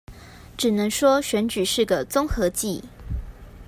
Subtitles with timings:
[0.57, 2.83] 只能說選舉是個綜合技